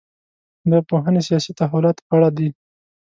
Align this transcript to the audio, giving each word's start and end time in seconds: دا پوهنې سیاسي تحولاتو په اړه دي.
دا 0.71 0.79
پوهنې 0.89 1.21
سیاسي 1.27 1.51
تحولاتو 1.59 2.05
په 2.07 2.13
اړه 2.17 2.29
دي. 2.37 2.49